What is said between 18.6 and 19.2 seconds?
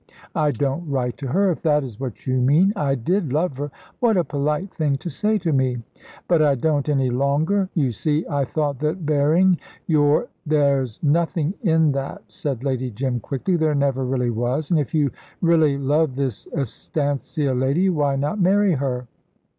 her?"